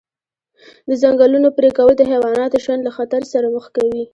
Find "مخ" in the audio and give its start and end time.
3.55-3.65